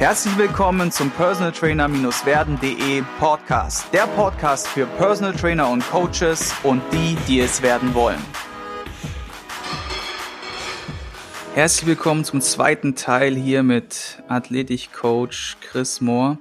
Herzlich 0.00 0.38
willkommen 0.38 0.90
zum 0.90 1.10
Personal 1.10 1.52
Trainer-werden.de 1.52 3.02
Podcast. 3.18 3.92
Der 3.92 4.06
Podcast 4.06 4.66
für 4.66 4.86
Personal 4.86 5.34
Trainer 5.34 5.68
und 5.68 5.86
Coaches 5.90 6.54
und 6.62 6.80
die, 6.90 7.18
die 7.28 7.40
es 7.40 7.60
werden 7.60 7.92
wollen. 7.92 8.18
Herzlich 11.52 11.86
willkommen 11.86 12.24
zum 12.24 12.40
zweiten 12.40 12.94
Teil 12.94 13.36
hier 13.36 13.62
mit 13.62 14.22
Athletik-Coach 14.26 15.58
Chris 15.60 16.00
Moore. 16.00 16.38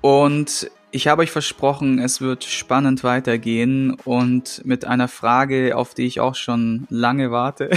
Und 0.00 0.70
ich 0.92 1.08
habe 1.08 1.22
euch 1.22 1.30
versprochen, 1.30 1.98
es 1.98 2.20
wird 2.20 2.44
spannend 2.44 3.02
weitergehen 3.02 3.94
und 4.04 4.60
mit 4.64 4.84
einer 4.84 5.08
Frage, 5.08 5.76
auf 5.76 5.94
die 5.94 6.04
ich 6.04 6.20
auch 6.20 6.34
schon 6.34 6.86
lange 6.90 7.30
warte. 7.30 7.70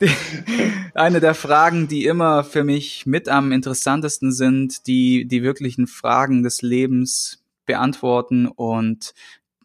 Eine 0.94 1.20
der 1.20 1.34
Fragen, 1.34 1.86
die 1.86 2.04
immer 2.04 2.42
für 2.42 2.64
mich 2.64 3.06
mit 3.06 3.28
am 3.28 3.52
interessantesten 3.52 4.32
sind, 4.32 4.88
die 4.88 5.26
die 5.26 5.44
wirklichen 5.44 5.86
Fragen 5.86 6.42
des 6.42 6.60
Lebens 6.60 7.44
beantworten 7.66 8.48
und 8.48 9.14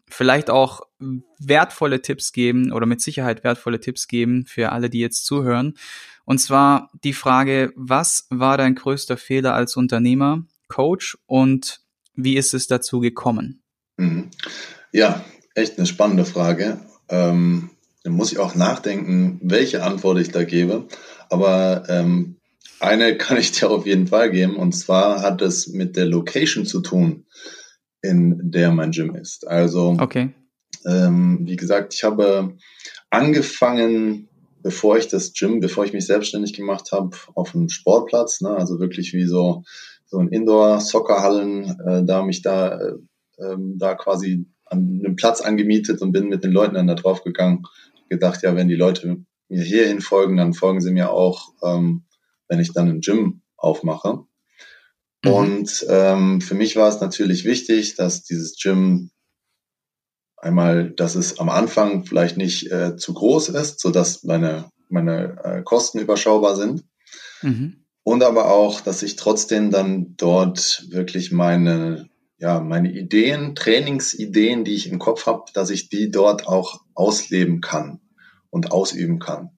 vielleicht 0.08 0.48
auch 0.48 0.82
wertvolle 1.38 2.02
Tipps 2.02 2.32
geben 2.32 2.72
oder 2.72 2.86
mit 2.86 3.00
Sicherheit 3.00 3.42
wertvolle 3.42 3.80
Tipps 3.80 4.06
geben 4.06 4.46
für 4.46 4.70
alle, 4.70 4.88
die 4.88 5.00
jetzt 5.00 5.26
zuhören. 5.26 5.74
Und 6.24 6.38
zwar 6.38 6.90
die 7.02 7.12
Frage, 7.12 7.72
was 7.74 8.26
war 8.30 8.56
dein 8.56 8.76
größter 8.76 9.16
Fehler 9.16 9.54
als 9.54 9.76
Unternehmer, 9.76 10.44
Coach 10.68 11.18
und 11.26 11.80
wie 12.18 12.36
ist 12.36 12.52
es 12.52 12.66
dazu 12.66 12.98
gekommen? 12.98 13.62
Mhm. 13.96 14.30
Ja, 14.92 15.24
echt 15.54 15.78
eine 15.78 15.86
spannende 15.86 16.24
Frage. 16.24 16.80
Ähm, 17.08 17.70
da 18.02 18.10
muss 18.10 18.32
ich 18.32 18.38
auch 18.38 18.54
nachdenken, 18.54 19.38
welche 19.42 19.84
Antwort 19.84 20.18
ich 20.18 20.30
da 20.30 20.42
gebe. 20.42 20.88
Aber 21.30 21.84
ähm, 21.88 22.36
eine 22.80 23.16
kann 23.18 23.38
ich 23.38 23.52
dir 23.52 23.70
auf 23.70 23.86
jeden 23.86 24.08
Fall 24.08 24.30
geben. 24.30 24.56
Und 24.56 24.72
zwar 24.72 25.22
hat 25.22 25.42
es 25.42 25.68
mit 25.68 25.96
der 25.96 26.06
Location 26.06 26.66
zu 26.66 26.80
tun, 26.80 27.24
in 28.02 28.50
der 28.50 28.72
mein 28.72 28.90
Gym 28.90 29.14
ist. 29.14 29.46
Also, 29.46 29.96
okay. 30.00 30.34
ähm, 30.86 31.40
wie 31.42 31.56
gesagt, 31.56 31.94
ich 31.94 32.02
habe 32.02 32.56
angefangen, 33.10 34.28
bevor 34.60 34.98
ich 34.98 35.06
das 35.06 35.32
Gym, 35.34 35.60
bevor 35.60 35.84
ich 35.84 35.92
mich 35.92 36.06
selbstständig 36.06 36.52
gemacht 36.52 36.90
habe, 36.90 37.16
auf 37.34 37.54
einem 37.54 37.68
Sportplatz. 37.68 38.40
Ne? 38.40 38.50
Also 38.50 38.80
wirklich 38.80 39.12
wie 39.12 39.26
so 39.26 39.62
so 40.08 40.18
ein 40.18 40.28
Indoor-Soccerhallen, 40.28 41.80
äh, 41.86 42.04
da 42.04 42.22
mich 42.22 42.42
da, 42.42 42.80
äh, 42.80 42.94
ähm, 43.38 43.78
da 43.78 43.94
quasi 43.94 44.46
an 44.64 45.00
einem 45.04 45.16
Platz 45.16 45.40
angemietet 45.40 46.02
und 46.02 46.12
bin 46.12 46.28
mit 46.28 46.42
den 46.42 46.52
Leuten 46.52 46.74
dann 46.74 46.86
da 46.86 46.94
drauf 46.94 47.22
gegangen. 47.22 47.62
Gedacht, 48.08 48.42
ja, 48.42 48.56
wenn 48.56 48.68
die 48.68 48.74
Leute 48.74 49.18
mir 49.48 49.62
hierhin 49.62 50.00
folgen, 50.00 50.38
dann 50.38 50.54
folgen 50.54 50.80
sie 50.80 50.92
mir 50.92 51.10
auch, 51.10 51.52
ähm, 51.62 52.04
wenn 52.48 52.58
ich 52.58 52.72
dann 52.72 52.88
ein 52.88 53.00
Gym 53.00 53.42
aufmache. 53.56 54.24
Mhm. 55.24 55.30
Und 55.30 55.86
ähm, 55.90 56.40
für 56.40 56.54
mich 56.54 56.76
war 56.76 56.88
es 56.88 57.00
natürlich 57.00 57.44
wichtig, 57.44 57.96
dass 57.96 58.24
dieses 58.24 58.56
Gym 58.58 59.10
einmal, 60.38 60.90
dass 60.90 61.16
es 61.16 61.38
am 61.38 61.50
Anfang 61.50 62.06
vielleicht 62.06 62.38
nicht 62.38 62.70
äh, 62.70 62.96
zu 62.96 63.12
groß 63.12 63.50
ist, 63.50 63.80
so 63.80 63.90
dass 63.90 64.24
meine 64.24 64.70
meine 64.88 65.36
äh, 65.44 65.62
Kosten 65.62 65.98
überschaubar 65.98 66.56
sind. 66.56 66.84
Mhm 67.42 67.84
und 68.08 68.22
aber 68.22 68.50
auch, 68.50 68.80
dass 68.80 69.02
ich 69.02 69.16
trotzdem 69.16 69.70
dann 69.70 70.14
dort 70.16 70.86
wirklich 70.88 71.30
meine, 71.30 72.08
ja, 72.38 72.58
meine 72.58 72.90
Ideen, 72.90 73.54
Trainingsideen, 73.54 74.64
die 74.64 74.72
ich 74.72 74.90
im 74.90 74.98
Kopf 74.98 75.26
habe, 75.26 75.44
dass 75.52 75.68
ich 75.68 75.90
die 75.90 76.10
dort 76.10 76.48
auch 76.48 76.80
ausleben 76.94 77.60
kann 77.60 78.00
und 78.48 78.72
ausüben 78.72 79.18
kann. 79.18 79.50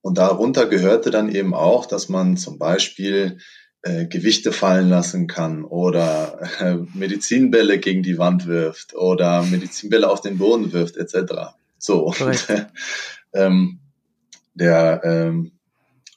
Und 0.00 0.16
darunter 0.16 0.64
gehörte 0.64 1.10
dann 1.10 1.28
eben 1.28 1.52
auch, 1.52 1.84
dass 1.84 2.08
man 2.08 2.38
zum 2.38 2.58
Beispiel 2.58 3.36
äh, 3.82 4.06
Gewichte 4.06 4.50
fallen 4.50 4.88
lassen 4.88 5.26
kann 5.26 5.62
oder 5.62 6.40
äh, 6.58 6.76
Medizinbälle 6.94 7.80
gegen 7.80 8.02
die 8.02 8.16
Wand 8.16 8.46
wirft 8.46 8.94
oder 8.94 9.42
Medizinbälle 9.42 10.08
auf 10.08 10.22
den 10.22 10.38
Boden 10.38 10.72
wirft 10.72 10.96
etc. 10.96 11.52
So. 11.76 12.06
Und, 12.06 12.48
äh, 12.48 12.64
ähm, 13.34 13.80
der 14.54 15.02
ähm, 15.04 15.52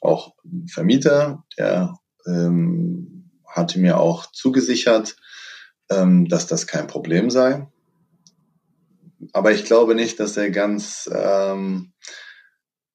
auch 0.04 0.34
Vermieter, 0.70 1.44
der 1.58 1.96
ähm, 2.26 3.30
hatte 3.46 3.78
mir 3.78 3.98
auch 3.98 4.30
zugesichert, 4.32 5.16
ähm, 5.90 6.28
dass 6.28 6.46
das 6.46 6.66
kein 6.66 6.86
Problem 6.86 7.30
sei. 7.30 7.66
Aber 9.32 9.52
ich 9.52 9.64
glaube 9.64 9.94
nicht, 9.94 10.20
dass 10.20 10.36
er 10.36 10.50
ganz, 10.50 11.08
ähm, 11.12 11.92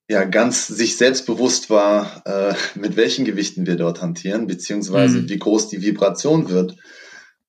ja, 0.09 0.25
ganz 0.25 0.68
sich 0.68 0.98
selbstbewusst 0.98 1.69
war, 1.69 2.24
äh, 2.25 2.53
mit 2.75 2.96
welchen 2.96 3.25
Gewichten 3.25 3.66
wir 3.66 3.75
dort 3.75 4.02
hantieren, 4.02 4.48
beziehungsweise 4.48 5.19
mhm. 5.19 5.30
wie 5.30 5.40
groß 5.40 5.69
die 5.69 5.81
Vibration 5.81 6.50
wird, 6.50 6.75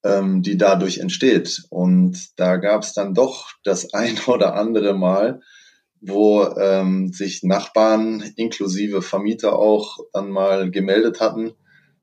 ähm, 0.04 0.42
die 0.42 0.56
dadurch 0.56 0.98
entsteht. 0.98 1.64
Und 1.70 2.18
da 2.36 2.56
gab 2.56 2.82
es 2.82 2.92
dann 2.92 3.14
doch 3.14 3.50
das 3.64 3.92
ein 3.94 4.18
oder 4.26 4.54
andere 4.54 4.94
Mal, 4.94 5.40
wo 6.00 6.44
ähm, 6.56 7.12
sich 7.12 7.42
Nachbarn 7.42 8.22
inklusive 8.36 9.02
Vermieter 9.02 9.58
auch 9.58 9.98
dann 10.12 10.30
mal 10.30 10.70
gemeldet 10.70 11.20
hatten 11.20 11.52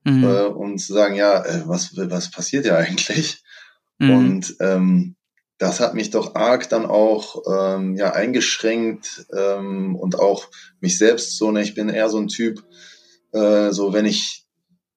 mhm. 0.03 0.23
äh, 0.23 0.45
und 0.45 0.79
zu 0.79 0.93
sagen, 0.93 1.15
ja, 1.15 1.43
äh, 1.43 1.63
was, 1.65 1.91
was 1.95 2.31
passiert 2.31 2.65
ja 2.65 2.77
eigentlich? 2.77 3.43
Mhm. 3.99 4.09
Und 4.11 4.55
ähm, 4.59 5.15
das 5.57 5.79
hat 5.79 5.95
mich 5.95 6.11
doch 6.11 6.35
arg 6.35 6.69
dann 6.69 6.85
auch 6.85 7.41
ähm, 7.51 7.95
ja 7.95 8.11
eingeschränkt 8.11 9.25
ähm, 9.35 9.95
und 9.95 10.19
auch 10.19 10.49
mich 10.79 10.97
selbst 10.97 11.37
so, 11.37 11.51
ne, 11.51 11.63
ich 11.63 11.73
bin 11.73 11.89
eher 11.89 12.09
so 12.09 12.19
ein 12.19 12.27
Typ, 12.27 12.63
äh, 13.31 13.71
so 13.71 13.93
wenn 13.93 14.05
ich 14.05 14.45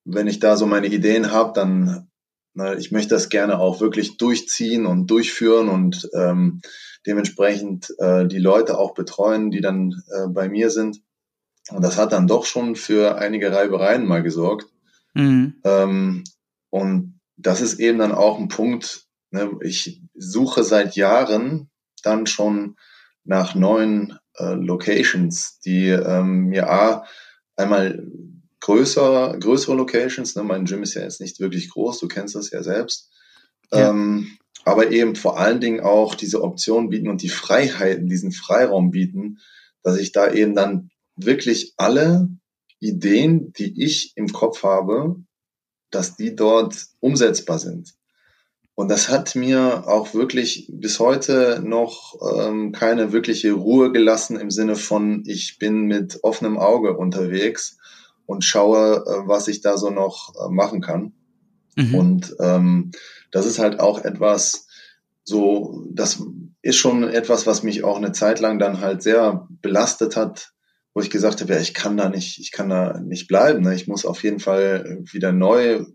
wenn 0.03 0.27
ich 0.27 0.39
da 0.39 0.57
so 0.57 0.65
meine 0.65 0.87
Ideen 0.87 1.31
habe, 1.31 1.53
dann 1.53 2.07
na, 2.53 2.75
ich 2.75 2.91
möchte 2.91 3.15
das 3.15 3.29
gerne 3.29 3.59
auch 3.59 3.79
wirklich 3.79 4.17
durchziehen 4.17 4.85
und 4.85 5.07
durchführen 5.07 5.69
und 5.69 6.09
ähm, 6.13 6.61
dementsprechend 7.05 7.93
äh, 7.99 8.27
die 8.27 8.39
Leute 8.39 8.77
auch 8.77 8.93
betreuen, 8.93 9.51
die 9.51 9.61
dann 9.61 10.03
äh, 10.09 10.27
bei 10.27 10.49
mir 10.49 10.69
sind. 10.69 11.01
Und 11.69 11.83
das 11.83 11.97
hat 11.97 12.11
dann 12.11 12.27
doch 12.27 12.45
schon 12.45 12.75
für 12.75 13.17
einige 13.17 13.51
Reibereien 13.51 14.05
mal 14.05 14.23
gesorgt. 14.23 14.67
Mhm. 15.13 15.55
Ähm, 15.63 16.23
und 16.69 17.19
das 17.37 17.61
ist 17.61 17.79
eben 17.79 17.99
dann 17.99 18.11
auch 18.11 18.39
ein 18.39 18.47
Punkt, 18.47 19.07
ne, 19.31 19.51
ich 19.61 20.01
suche 20.15 20.63
seit 20.63 20.95
Jahren 20.95 21.69
dann 22.03 22.27
schon 22.27 22.77
nach 23.23 23.55
neuen 23.55 24.17
äh, 24.37 24.53
Locations, 24.53 25.59
die 25.59 25.89
ähm, 25.89 26.45
mir 26.47 26.69
A, 26.69 27.05
einmal 27.55 28.07
größer, 28.59 29.37
größere 29.39 29.75
Locations, 29.75 30.35
ne, 30.35 30.43
mein 30.43 30.65
Gym 30.65 30.83
ist 30.83 30.93
ja 30.93 31.01
jetzt 31.01 31.21
nicht 31.21 31.39
wirklich 31.39 31.69
groß, 31.69 31.99
du 31.99 32.07
kennst 32.07 32.35
das 32.35 32.51
ja 32.51 32.63
selbst, 32.63 33.11
ja. 33.71 33.89
Ähm, 33.89 34.37
aber 34.65 34.91
eben 34.91 35.15
vor 35.15 35.39
allen 35.39 35.59
Dingen 35.59 35.79
auch 35.81 36.15
diese 36.15 36.41
Option 36.43 36.89
bieten 36.89 37.09
und 37.09 37.21
die 37.21 37.29
Freiheiten, 37.29 38.07
diesen 38.07 38.31
Freiraum 38.31 38.91
bieten, 38.91 39.39
dass 39.83 39.97
ich 39.97 40.11
da 40.11 40.31
eben 40.31 40.55
dann 40.55 40.89
wirklich 41.15 41.73
alle 41.77 42.29
Ideen, 42.79 43.53
die 43.53 43.83
ich 43.83 44.13
im 44.15 44.27
Kopf 44.31 44.63
habe, 44.63 45.15
dass 45.91 46.15
die 46.15 46.35
dort 46.35 46.75
umsetzbar 46.99 47.59
sind. 47.59 47.93
Und 48.73 48.87
das 48.89 49.09
hat 49.09 49.35
mir 49.35 49.87
auch 49.87 50.13
wirklich 50.13 50.69
bis 50.71 50.99
heute 50.99 51.61
noch 51.63 52.15
ähm, 52.35 52.71
keine 52.71 53.11
wirkliche 53.11 53.51
Ruhe 53.51 53.91
gelassen 53.91 54.39
im 54.39 54.49
Sinne 54.49 54.75
von, 54.75 55.23
ich 55.27 55.59
bin 55.59 55.83
mit 55.83 56.19
offenem 56.23 56.57
Auge 56.57 56.97
unterwegs 56.97 57.77
und 58.25 58.43
schaue, 58.43 59.03
äh, 59.05 59.27
was 59.27 59.47
ich 59.49 59.61
da 59.61 59.77
so 59.77 59.89
noch 59.89 60.33
äh, 60.35 60.49
machen 60.49 60.81
kann. 60.81 61.13
Mhm. 61.75 61.95
Und 61.95 62.35
ähm, 62.39 62.91
das 63.31 63.45
ist 63.45 63.59
halt 63.59 63.79
auch 63.79 64.03
etwas, 64.03 64.67
so, 65.23 65.85
das 65.91 66.23
ist 66.61 66.77
schon 66.77 67.03
etwas, 67.03 67.47
was 67.47 67.63
mich 67.63 67.83
auch 67.83 67.97
eine 67.97 68.11
Zeit 68.11 68.39
lang 68.39 68.59
dann 68.59 68.81
halt 68.81 69.01
sehr 69.01 69.47
belastet 69.61 70.15
hat, 70.15 70.53
wo 70.93 71.01
ich 71.01 71.09
gesagt 71.09 71.41
habe, 71.41 71.53
ja, 71.53 71.59
ich 71.59 71.73
kann 71.73 71.97
da 71.97 72.09
nicht, 72.09 72.39
ich 72.39 72.51
kann 72.51 72.69
da 72.69 72.99
nicht 72.99 73.27
bleiben. 73.27 73.63
Ne? 73.63 73.73
Ich 73.75 73.87
muss 73.87 74.05
auf 74.05 74.23
jeden 74.23 74.39
Fall 74.39 74.99
wieder 75.11 75.31
neu 75.31 75.85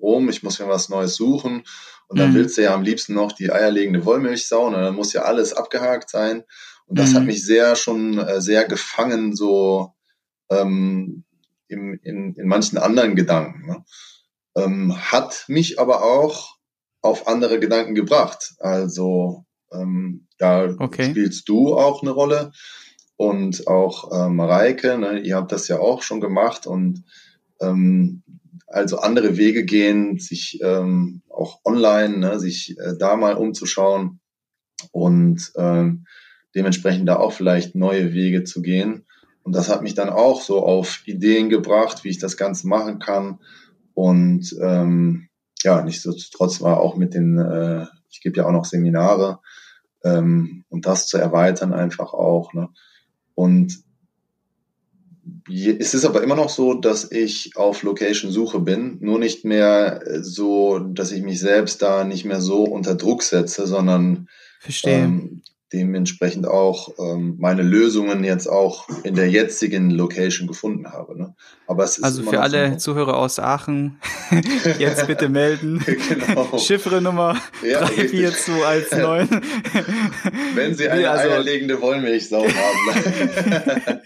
rum, 0.00 0.28
ich 0.28 0.42
muss 0.42 0.58
mir 0.58 0.68
was 0.68 0.88
Neues 0.88 1.16
suchen. 1.16 1.64
Und 2.08 2.18
dann 2.18 2.30
mhm. 2.30 2.36
willst 2.36 2.56
du 2.56 2.62
ja 2.62 2.74
am 2.74 2.82
liebsten 2.82 3.14
noch 3.14 3.32
die 3.32 3.52
eierlegende 3.52 4.04
Wollmilchsau 4.04 4.66
und 4.66 4.72
dann 4.72 4.94
muss 4.94 5.12
ja 5.12 5.22
alles 5.22 5.52
abgehakt 5.52 6.08
sein. 6.08 6.44
Und 6.86 6.98
das 6.98 7.10
mhm. 7.10 7.16
hat 7.16 7.24
mich 7.24 7.44
sehr 7.44 7.76
schon 7.76 8.18
äh, 8.18 8.40
sehr 8.40 8.64
gefangen, 8.64 9.36
so 9.36 9.92
ähm, 10.50 11.24
im, 11.68 12.00
in, 12.02 12.34
in 12.34 12.48
manchen 12.48 12.78
anderen 12.78 13.14
Gedanken. 13.14 13.66
Ne? 13.66 13.84
Ähm, 14.58 14.96
hat 14.96 15.44
mich 15.48 15.78
aber 15.78 16.02
auch 16.02 16.56
auf 17.02 17.26
andere 17.26 17.60
Gedanken 17.60 17.94
gebracht. 17.94 18.54
Also 18.58 19.44
ähm, 19.72 20.26
da 20.38 20.74
okay. 20.78 21.10
spielst 21.10 21.48
du 21.48 21.76
auch 21.76 22.02
eine 22.02 22.10
Rolle 22.10 22.52
und 23.16 23.66
auch 23.66 24.12
äh, 24.12 24.28
Mareike, 24.28 24.98
ne, 24.98 25.20
ihr 25.20 25.36
habt 25.36 25.52
das 25.52 25.68
ja 25.68 25.78
auch 25.78 26.02
schon 26.02 26.20
gemacht 26.20 26.66
und 26.66 27.04
ähm, 27.60 28.22
also 28.66 28.98
andere 28.98 29.36
Wege 29.36 29.64
gehen, 29.64 30.18
sich 30.18 30.60
ähm, 30.62 31.22
auch 31.28 31.60
online, 31.64 32.18
ne, 32.18 32.40
sich 32.40 32.76
äh, 32.78 32.96
da 32.98 33.16
mal 33.16 33.34
umzuschauen 33.34 34.20
und 34.92 35.52
äh, 35.54 35.90
dementsprechend 36.54 37.08
da 37.08 37.16
auch 37.16 37.32
vielleicht 37.32 37.74
neue 37.74 38.12
Wege 38.12 38.44
zu 38.44 38.62
gehen. 38.62 39.06
Und 39.42 39.54
das 39.54 39.68
hat 39.68 39.82
mich 39.82 39.94
dann 39.94 40.10
auch 40.10 40.42
so 40.42 40.62
auf 40.62 41.02
Ideen 41.06 41.48
gebracht, 41.48 42.04
wie 42.04 42.10
ich 42.10 42.18
das 42.18 42.36
Ganze 42.36 42.68
machen 42.68 42.98
kann 42.98 43.38
Und 43.98 44.56
ähm, 44.62 45.26
ja, 45.64 45.82
nichtsdestotrotz 45.82 46.60
war 46.60 46.78
auch 46.78 46.94
mit 46.94 47.14
den, 47.14 47.36
äh, 47.36 47.84
ich 48.08 48.20
gebe 48.20 48.36
ja 48.36 48.46
auch 48.46 48.52
noch 48.52 48.64
Seminare, 48.64 49.40
ähm, 50.04 50.62
und 50.68 50.86
das 50.86 51.08
zu 51.08 51.18
erweitern 51.18 51.72
einfach 51.72 52.12
auch. 52.14 52.52
Ne? 52.52 52.68
Und 53.34 53.82
es 55.48 55.94
ist 55.94 56.04
aber 56.04 56.22
immer 56.22 56.36
noch 56.36 56.48
so, 56.48 56.74
dass 56.74 57.10
ich 57.10 57.56
auf 57.56 57.82
Location-Suche 57.82 58.60
bin, 58.60 58.98
nur 59.00 59.18
nicht 59.18 59.44
mehr 59.44 60.00
so, 60.20 60.78
dass 60.78 61.10
ich 61.10 61.24
mich 61.24 61.40
selbst 61.40 61.82
da 61.82 62.04
nicht 62.04 62.24
mehr 62.24 62.40
so 62.40 62.62
unter 62.62 62.94
Druck 62.94 63.24
setze, 63.24 63.66
sondern 63.66 64.28
Verstehe. 64.60 65.02
Ähm, 65.02 65.42
dementsprechend 65.72 66.46
auch 66.46 66.88
ähm, 66.98 67.36
meine 67.38 67.62
Lösungen 67.62 68.24
jetzt 68.24 68.46
auch 68.46 68.88
in 69.04 69.14
der 69.14 69.28
jetzigen 69.28 69.90
Location 69.90 70.48
gefunden 70.48 70.90
habe. 70.92 71.18
Ne? 71.18 71.34
Aber 71.66 71.84
es 71.84 71.98
ist 71.98 72.04
also 72.04 72.22
für 72.22 72.40
alle 72.40 72.72
so 72.72 72.92
Zuhörer 72.92 73.16
aus 73.16 73.38
Aachen, 73.38 74.00
jetzt 74.78 75.06
bitte 75.06 75.28
melden. 75.28 75.84
genau. 75.84 76.56
Chiffre-Nummer 76.58 77.36
ja, 77.62 77.86
34219. 77.86 79.42
Wenn 80.54 80.74
Sie 80.74 80.88
eine 80.88 81.10
also, 81.10 81.28
eierlegende 81.28 81.80
Wollmilchsau 81.80 82.46
haben. 82.46 84.00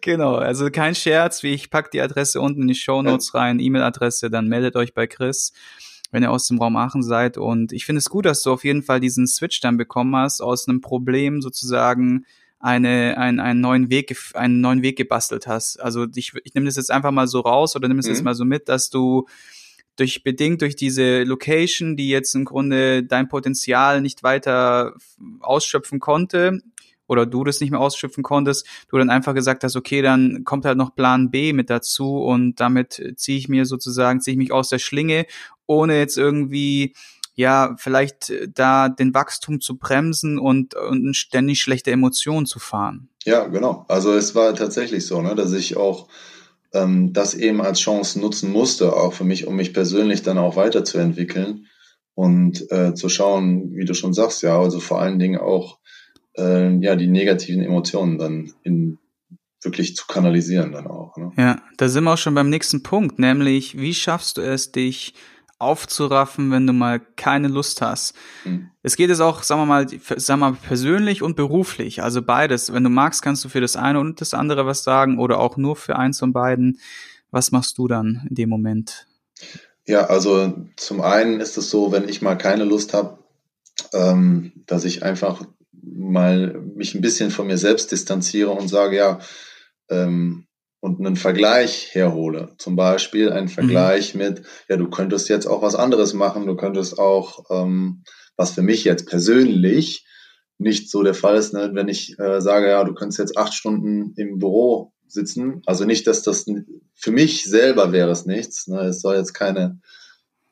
genau, 0.00 0.36
also 0.36 0.70
kein 0.70 0.94
Scherz, 0.94 1.42
wie 1.42 1.52
ich 1.52 1.70
pack 1.70 1.90
die 1.90 2.00
Adresse 2.00 2.40
unten 2.40 2.62
in 2.62 2.68
die 2.68 2.74
Show 2.74 3.02
Notes 3.02 3.34
rein, 3.34 3.58
E-Mail-Adresse, 3.58 4.30
dann 4.30 4.48
meldet 4.48 4.76
euch 4.76 4.94
bei 4.94 5.06
Chris 5.06 5.52
wenn 6.10 6.22
ihr 6.22 6.30
aus 6.30 6.46
dem 6.48 6.58
Raum 6.58 6.76
Aachen 6.76 7.02
seid. 7.02 7.38
Und 7.38 7.72
ich 7.72 7.84
finde 7.84 7.98
es 7.98 8.10
gut, 8.10 8.26
dass 8.26 8.42
du 8.42 8.52
auf 8.52 8.64
jeden 8.64 8.82
Fall 8.82 9.00
diesen 9.00 9.26
Switch 9.26 9.60
dann 9.60 9.76
bekommen 9.76 10.14
hast, 10.16 10.40
aus 10.40 10.68
einem 10.68 10.80
Problem 10.80 11.40
sozusagen 11.40 12.24
eine, 12.58 13.16
ein, 13.16 13.40
einen 13.40 13.60
neuen 13.60 13.90
Weg, 13.90 14.16
einen 14.34 14.60
neuen 14.60 14.82
Weg 14.82 14.96
gebastelt 14.96 15.46
hast. 15.46 15.80
Also 15.80 16.06
ich, 16.14 16.32
ich 16.44 16.54
nehme 16.54 16.66
das 16.66 16.76
jetzt 16.76 16.90
einfach 16.90 17.10
mal 17.10 17.26
so 17.26 17.40
raus 17.40 17.74
oder 17.74 17.88
nehme 17.88 18.00
es 18.00 18.06
mhm. 18.06 18.12
jetzt 18.12 18.22
mal 18.22 18.34
so 18.34 18.44
mit, 18.44 18.68
dass 18.68 18.90
du 18.90 19.26
durch 19.96 20.22
bedingt 20.22 20.62
durch 20.62 20.76
diese 20.76 21.24
Location, 21.24 21.96
die 21.96 22.08
jetzt 22.08 22.34
im 22.34 22.44
Grunde 22.44 23.02
dein 23.02 23.28
Potenzial 23.28 24.00
nicht 24.00 24.22
weiter 24.22 24.94
ausschöpfen 25.40 26.00
konnte, 26.00 26.60
oder 27.10 27.26
du 27.26 27.42
das 27.42 27.60
nicht 27.60 27.72
mehr 27.72 27.80
ausschöpfen 27.80 28.22
konntest, 28.22 28.64
du 28.88 28.96
dann 28.96 29.10
einfach 29.10 29.34
gesagt 29.34 29.64
hast, 29.64 29.74
okay, 29.74 30.00
dann 30.00 30.44
kommt 30.44 30.64
halt 30.64 30.78
noch 30.78 30.94
Plan 30.94 31.32
B 31.32 31.52
mit 31.52 31.68
dazu 31.68 32.18
und 32.22 32.60
damit 32.60 33.14
ziehe 33.16 33.36
ich 33.36 33.48
mir 33.48 33.66
sozusagen, 33.66 34.20
ziehe 34.20 34.34
ich 34.34 34.38
mich 34.38 34.52
aus 34.52 34.68
der 34.68 34.78
Schlinge, 34.78 35.26
ohne 35.66 35.98
jetzt 35.98 36.16
irgendwie 36.16 36.94
ja, 37.34 37.74
vielleicht 37.78 38.32
da 38.54 38.88
den 38.88 39.12
Wachstum 39.14 39.60
zu 39.60 39.76
bremsen 39.78 40.38
und, 40.38 40.74
und 40.74 41.16
ständig 41.16 41.60
schlechte 41.60 41.90
Emotionen 41.90 42.46
zu 42.46 42.58
fahren. 42.58 43.08
Ja, 43.24 43.46
genau. 43.46 43.86
Also 43.88 44.12
es 44.12 44.34
war 44.34 44.54
tatsächlich 44.54 45.06
so, 45.06 45.20
ne, 45.22 45.34
dass 45.34 45.52
ich 45.52 45.76
auch 45.76 46.08
ähm, 46.72 47.12
das 47.12 47.34
eben 47.34 47.60
als 47.60 47.80
Chance 47.80 48.20
nutzen 48.20 48.52
musste, 48.52 48.94
auch 48.94 49.14
für 49.14 49.24
mich, 49.24 49.46
um 49.46 49.56
mich 49.56 49.72
persönlich 49.72 50.22
dann 50.22 50.38
auch 50.38 50.56
weiterzuentwickeln 50.56 51.66
und 52.14 52.70
äh, 52.70 52.94
zu 52.94 53.08
schauen, 53.08 53.74
wie 53.74 53.84
du 53.84 53.94
schon 53.94 54.12
sagst, 54.12 54.42
ja, 54.42 54.60
also 54.60 54.78
vor 54.78 55.00
allen 55.00 55.18
Dingen 55.18 55.40
auch 55.40 55.80
äh, 56.36 56.74
ja, 56.76 56.96
die 56.96 57.08
negativen 57.08 57.62
Emotionen 57.62 58.18
dann 58.18 58.52
in 58.62 58.98
wirklich 59.62 59.94
zu 59.94 60.06
kanalisieren 60.06 60.72
dann 60.72 60.86
auch. 60.86 61.16
Ne? 61.16 61.32
Ja, 61.36 61.62
da 61.76 61.88
sind 61.88 62.04
wir 62.04 62.14
auch 62.14 62.18
schon 62.18 62.34
beim 62.34 62.48
nächsten 62.48 62.82
Punkt, 62.82 63.18
nämlich 63.18 63.78
wie 63.78 63.94
schaffst 63.94 64.38
du 64.38 64.42
es, 64.42 64.72
dich 64.72 65.14
aufzuraffen, 65.58 66.50
wenn 66.50 66.66
du 66.66 66.72
mal 66.72 67.00
keine 67.16 67.48
Lust 67.48 67.82
hast. 67.82 68.14
Mhm. 68.46 68.70
Es 68.82 68.96
geht 68.96 69.10
jetzt 69.10 69.20
auch, 69.20 69.42
sagen 69.42 69.60
wir 69.60 69.66
mal, 69.66 69.86
sagen 69.88 70.40
wir 70.40 70.50
mal, 70.50 70.56
persönlich 70.56 71.22
und 71.22 71.36
beruflich, 71.36 72.02
also 72.02 72.22
beides. 72.22 72.72
Wenn 72.72 72.82
du 72.82 72.88
magst, 72.88 73.20
kannst 73.20 73.44
du 73.44 73.50
für 73.50 73.60
das 73.60 73.76
eine 73.76 74.00
und 74.00 74.22
das 74.22 74.32
andere 74.32 74.64
was 74.64 74.82
sagen 74.82 75.18
oder 75.18 75.38
auch 75.38 75.58
nur 75.58 75.76
für 75.76 75.96
eins 75.96 76.18
von 76.18 76.32
beiden. 76.32 76.80
Was 77.30 77.52
machst 77.52 77.76
du 77.76 77.86
dann 77.86 78.26
in 78.30 78.34
dem 78.34 78.48
Moment? 78.48 79.06
Ja, 79.86 80.06
also 80.06 80.66
zum 80.76 81.02
einen 81.02 81.40
ist 81.40 81.58
es 81.58 81.68
so, 81.68 81.92
wenn 81.92 82.08
ich 82.08 82.22
mal 82.22 82.36
keine 82.36 82.64
Lust 82.64 82.94
habe, 82.94 83.18
ähm, 83.92 84.52
dass 84.66 84.84
ich 84.84 85.02
einfach 85.02 85.44
mal 85.82 86.60
mich 86.74 86.94
ein 86.94 87.00
bisschen 87.00 87.30
von 87.30 87.46
mir 87.46 87.58
selbst 87.58 87.92
distanziere 87.92 88.50
und 88.50 88.68
sage, 88.68 88.96
ja, 88.96 89.18
ähm, 89.90 90.46
und 90.80 90.98
einen 90.98 91.16
Vergleich 91.16 91.88
herhole. 91.92 92.54
Zum 92.58 92.74
Beispiel 92.74 93.30
einen 93.30 93.48
Vergleich 93.48 94.14
mhm. 94.14 94.20
mit, 94.20 94.42
ja, 94.68 94.76
du 94.76 94.88
könntest 94.88 95.28
jetzt 95.28 95.46
auch 95.46 95.62
was 95.62 95.74
anderes 95.74 96.14
machen, 96.14 96.46
du 96.46 96.56
könntest 96.56 96.98
auch, 96.98 97.44
ähm, 97.50 98.02
was 98.36 98.52
für 98.52 98.62
mich 98.62 98.84
jetzt 98.84 99.06
persönlich 99.06 100.06
nicht 100.56 100.90
so 100.90 101.02
der 101.02 101.14
Fall 101.14 101.36
ist, 101.36 101.52
ne, 101.52 101.70
wenn 101.74 101.88
ich 101.88 102.18
äh, 102.18 102.40
sage, 102.40 102.68
ja, 102.68 102.84
du 102.84 102.94
könntest 102.94 103.18
jetzt 103.18 103.36
acht 103.36 103.54
Stunden 103.54 104.14
im 104.16 104.38
Büro 104.38 104.92
sitzen. 105.06 105.62
Also 105.66 105.84
nicht, 105.84 106.06
dass 106.06 106.22
das 106.22 106.46
für 106.94 107.10
mich 107.10 107.44
selber 107.44 107.92
wäre 107.92 108.10
es 108.10 108.26
nichts. 108.26 108.66
Ne, 108.66 108.80
es 108.80 109.00
soll 109.00 109.16
jetzt 109.16 109.34
keine 109.34 109.80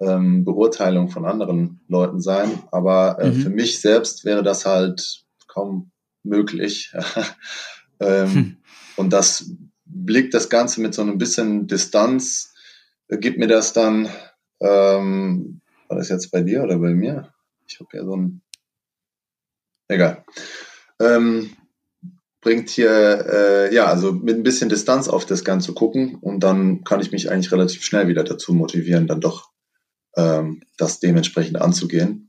ähm, 0.00 0.45
Beurteilung 0.45 1.09
von 1.09 1.25
anderen 1.25 1.81
Leuten 1.89 2.21
sein. 2.21 2.62
Aber 2.71 3.19
äh, 3.21 3.31
mhm. 3.31 3.35
für 3.35 3.50
mich 3.50 3.81
selbst 3.81 4.25
wäre 4.25 4.43
das 4.43 4.67
halt 4.67 5.25
kaum 5.47 5.91
möglich. 6.23 6.93
ähm, 8.00 8.35
hm. 8.35 8.56
Und 8.97 9.12
das 9.12 9.50
blickt 9.85 10.35
das 10.35 10.49
Ganze 10.49 10.81
mit 10.81 10.95
so 10.95 11.03
ein 11.03 11.19
bisschen 11.19 11.67
Distanz, 11.67 12.55
äh, 13.09 13.19
gibt 13.19 13.39
mir 13.39 13.49
das 13.49 13.73
dann, 13.73 14.09
ähm, 14.61 15.61
war 15.89 15.97
das 15.97 16.09
jetzt 16.09 16.31
bei 16.31 16.43
dir 16.43 16.62
oder 16.62 16.79
bei 16.79 16.95
mir? 16.95 17.33
Ich 17.67 17.81
habe 17.81 17.97
ja 17.97 18.05
so 18.05 18.17
ein, 18.17 18.43
egal. 19.89 20.25
Ähm, 21.00 21.50
bringt 22.41 22.71
hier, 22.71 22.91
äh, 22.91 23.75
ja, 23.75 23.87
also 23.87 24.12
mit 24.12 24.37
ein 24.37 24.43
bisschen 24.43 24.69
Distanz 24.69 25.09
auf 25.09 25.27
das 25.27 25.45
Ganze 25.45 25.73
gucken 25.75 26.17
und 26.17 26.41
dann 26.41 26.85
kann 26.85 27.00
ich 27.00 27.11
mich 27.11 27.31
eigentlich 27.31 27.53
relativ 27.53 27.85
schnell 27.85 28.09
wieder 28.09 28.25
dazu 28.25 28.55
motivieren, 28.55 29.06
dann 29.06 29.21
doch 29.21 29.48
ähm, 30.19 30.61
das 30.76 31.00
dementsprechend 31.00 31.61
anzugehen. 31.61 32.26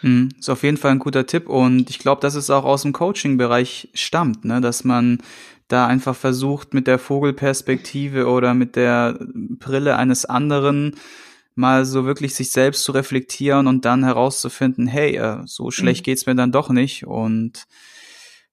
Mhm, 0.00 0.30
ist 0.38 0.48
auf 0.48 0.62
jeden 0.62 0.76
Fall 0.76 0.92
ein 0.92 1.00
guter 1.00 1.26
Tipp 1.26 1.48
und 1.48 1.90
ich 1.90 1.98
glaube, 1.98 2.20
dass 2.20 2.36
es 2.36 2.50
auch 2.50 2.64
aus 2.64 2.82
dem 2.82 2.92
Coaching-Bereich 2.92 3.90
stammt, 3.94 4.44
ne? 4.44 4.60
dass 4.60 4.84
man 4.84 5.18
da 5.66 5.86
einfach 5.86 6.16
versucht, 6.16 6.72
mit 6.72 6.86
der 6.86 6.98
Vogelperspektive 6.98 8.28
oder 8.28 8.54
mit 8.54 8.76
der 8.76 9.18
Brille 9.34 9.96
eines 9.96 10.24
anderen 10.24 10.94
mal 11.56 11.84
so 11.84 12.06
wirklich 12.06 12.34
sich 12.36 12.52
selbst 12.52 12.84
zu 12.84 12.92
reflektieren 12.92 13.66
und 13.66 13.84
dann 13.84 14.04
herauszufinden, 14.04 14.86
hey, 14.86 15.16
äh, 15.16 15.38
so 15.44 15.72
schlecht 15.72 16.02
mhm. 16.02 16.04
geht's 16.04 16.26
mir 16.26 16.36
dann 16.36 16.52
doch 16.52 16.70
nicht 16.70 17.04
und 17.04 17.66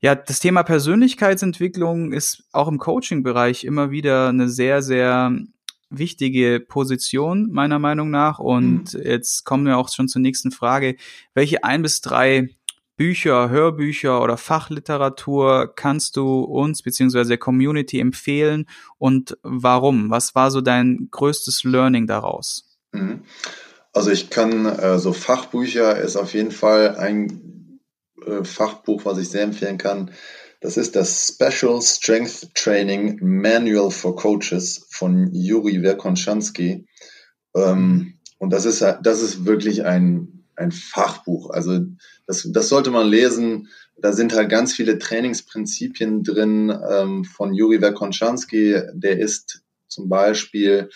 ja, 0.02 0.14
das 0.14 0.40
Thema 0.40 0.64
Persönlichkeitsentwicklung 0.64 2.12
ist 2.12 2.44
auch 2.52 2.68
im 2.68 2.80
Coaching-Bereich 2.80 3.64
immer 3.64 3.92
wieder 3.92 4.30
eine 4.30 4.50
sehr, 4.50 4.82
sehr 4.82 5.36
wichtige 5.98 6.60
Position, 6.60 7.52
meiner 7.52 7.80
Meinung 7.80 8.10
nach. 8.10 8.40
Und 8.40 8.94
mhm. 8.94 9.02
jetzt 9.04 9.44
kommen 9.46 9.66
wir 9.66 9.78
auch 9.78 9.90
schon 9.90 10.08
zur 10.08 10.22
nächsten 10.22 10.52
Frage. 10.52 10.96
Welche 11.34 11.64
ein 11.64 11.82
bis 11.82 12.02
drei 12.02 12.50
Bücher, 12.98 13.50
Hörbücher 13.50 14.22
oder 14.22 14.38
Fachliteratur 14.38 15.74
kannst 15.75 16.16
du 16.16 16.42
uns 16.42 16.82
beziehungsweise 16.82 17.30
der 17.30 17.38
Community 17.38 18.00
empfehlen 18.00 18.68
und 18.98 19.38
warum? 19.44 20.10
Was 20.10 20.34
war 20.34 20.50
so 20.50 20.62
dein 20.62 21.10
größtes 21.12 21.66
Learning 21.66 22.08
daraus? 22.08 22.78
Mhm. 22.94 23.24
Also 23.92 24.12
ich 24.12 24.30
kann, 24.30 24.66
äh, 24.66 25.00
so 25.00 25.14
Fachbücher 25.14 25.98
ist 25.98 26.16
auf 26.16 26.34
jeden 26.34 26.52
Fall 26.52 26.96
ein 26.98 27.80
äh, 28.25 28.44
Fachbuch, 28.44 29.06
was 29.06 29.18
ich 29.18 29.30
sehr 29.30 29.44
empfehlen 29.44 29.78
kann. 29.78 30.12
Das 30.65 30.77
ist 30.77 30.95
das 30.95 31.27
Special 31.27 31.79
Strength 31.79 32.55
Training 32.55 33.19
Manual 33.22 33.91
for 33.91 34.15
Coaches 34.15 34.88
von 34.89 35.31
Juri 35.31 35.81
Verkonchansky. 35.81 36.88
Ähm, 37.55 38.17
und 38.39 38.50
das 38.50 38.65
ist, 38.65 38.81
das 38.81 39.22
ist 39.22 39.45
wirklich 39.45 39.86
ein, 39.86 40.43
ein 40.55 40.72
Fachbuch. 40.72 41.51
Also 41.51 41.81
das, 42.25 42.50
das 42.51 42.67
sollte 42.67 42.89
man 42.89 43.07
lesen. 43.07 43.67
Da 43.95 44.12
sind 44.12 44.34
halt 44.34 44.50
ganz 44.50 44.74
viele 44.74 44.98
Trainingsprinzipien 44.98 46.24
drin 46.24 46.75
ähm, 46.89 47.25
von 47.25 47.53
Juri 47.53 47.77
Verkonchansky. 47.77 48.81
Der 48.95 49.19
ist 49.19 49.62
zum 49.88 50.10
Beispiel 50.10 50.89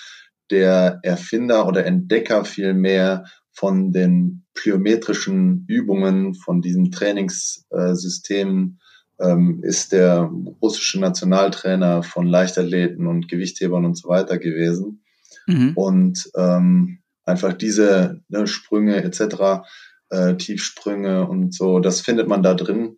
der 0.49 0.97
Erfinder 1.03 1.67
oder 1.67 1.85
Entdecker 1.85 2.43
vielmehr 2.43 3.25
von 3.51 3.91
den 3.91 4.47
plyometrischen 4.55 5.65
Übungen, 5.67 6.33
von 6.33 6.59
diesem 6.63 6.89
Trainingssystem 6.89 8.79
ähm, 9.19 9.59
ist 9.63 9.91
der 9.91 10.31
russische 10.61 10.99
Nationaltrainer 10.99 12.03
von 12.03 12.27
Leichtathleten 12.27 13.07
und 13.07 13.27
Gewichthebern 13.27 13.85
und 13.85 13.95
so 13.95 14.09
weiter 14.09 14.38
gewesen. 14.38 15.03
Mhm. 15.47 15.73
Und 15.75 16.29
ähm, 16.35 16.99
einfach 17.25 17.53
diese 17.53 18.21
ne, 18.29 18.47
Sprünge 18.47 19.03
etc., 19.03 19.63
äh, 20.09 20.35
Tiefsprünge 20.35 21.27
und 21.27 21.53
so, 21.53 21.79
das 21.79 22.01
findet 22.01 22.27
man 22.27 22.43
da 22.43 22.53
drin, 22.53 22.97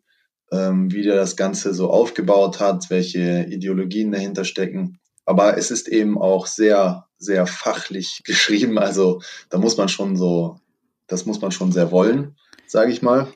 ähm, 0.51 0.91
wie 0.91 1.03
der 1.03 1.15
das 1.15 1.35
Ganze 1.35 1.73
so 1.73 1.89
aufgebaut 1.89 2.59
hat, 2.59 2.89
welche 2.89 3.45
Ideologien 3.49 4.11
dahinter 4.11 4.45
stecken. 4.45 4.99
Aber 5.25 5.57
es 5.57 5.71
ist 5.71 5.87
eben 5.87 6.17
auch 6.17 6.47
sehr, 6.47 7.07
sehr 7.17 7.47
fachlich 7.47 8.21
geschrieben. 8.25 8.77
Also 8.77 9.21
da 9.49 9.57
muss 9.57 9.77
man 9.77 9.89
schon 9.89 10.15
so, 10.15 10.59
das 11.07 11.25
muss 11.25 11.41
man 11.41 11.51
schon 11.51 11.71
sehr 11.71 11.91
wollen, 11.91 12.35
sage 12.67 12.91
ich 12.91 13.01
mal. 13.01 13.27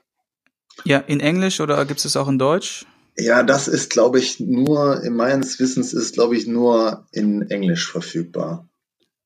Ja, 0.83 0.99
in 0.99 1.19
Englisch 1.19 1.61
oder 1.61 1.85
gibt 1.85 1.99
es 1.99 2.05
es 2.05 2.17
auch 2.17 2.27
in 2.27 2.37
Deutsch? 2.37 2.85
Ja, 3.17 3.43
das 3.43 3.67
ist, 3.67 3.91
glaube 3.91 4.19
ich, 4.19 4.39
nur, 4.39 5.01
in 5.03 5.15
meines 5.15 5.59
Wissens 5.59 5.93
ist, 5.93 6.15
glaube 6.15 6.35
ich, 6.35 6.47
nur 6.47 7.07
in 7.11 7.49
Englisch 7.49 7.89
verfügbar. 7.89 8.67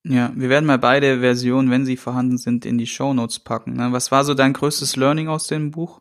Ja, 0.04 0.32
wir 0.34 0.48
werden 0.48 0.64
mal 0.64 0.78
beide 0.78 1.20
Versionen, 1.20 1.70
wenn 1.70 1.84
sie 1.84 1.96
vorhanden 1.96 2.38
sind, 2.38 2.64
in 2.64 2.78
die 2.78 2.86
Show 2.86 3.12
Notes 3.12 3.40
packen. 3.40 3.74
Ne? 3.74 3.88
Was 3.90 4.10
war 4.10 4.24
so 4.24 4.34
dein 4.34 4.52
größtes 4.52 4.96
Learning 4.96 5.28
aus 5.28 5.46
dem 5.48 5.72
Buch? 5.72 6.00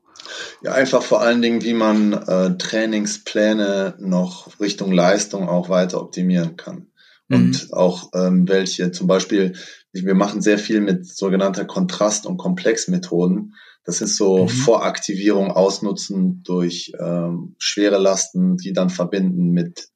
Ja, 0.61 0.73
einfach 0.73 1.01
vor 1.01 1.21
allen 1.21 1.41
Dingen, 1.41 1.63
wie 1.63 1.73
man 1.73 2.13
äh, 2.13 2.57
Trainingspläne 2.57 3.95
noch 3.99 4.59
Richtung 4.59 4.91
Leistung 4.91 5.49
auch 5.49 5.69
weiter 5.69 6.01
optimieren 6.01 6.55
kann. 6.55 6.87
Und 7.29 7.67
mhm. 7.67 7.73
auch 7.73 8.09
ähm, 8.13 8.47
welche, 8.47 8.91
zum 8.91 9.07
Beispiel, 9.07 9.53
wir 9.91 10.15
machen 10.15 10.41
sehr 10.41 10.57
viel 10.57 10.81
mit 10.81 11.05
sogenannter 11.07 11.65
Kontrast- 11.65 12.25
und 12.25 12.37
Komplexmethoden. 12.37 13.55
Das 13.89 14.01
ist 14.01 14.17
so 14.17 14.43
mhm. 14.43 14.49
Voraktivierung 14.49 15.51
ausnutzen 15.51 16.43
durch 16.43 16.91
ähm, 16.99 17.55
schwere 17.57 17.97
Lasten, 17.97 18.55
die 18.55 18.71
dann 18.71 18.91
verbinden 18.91 19.49
mit 19.49 19.89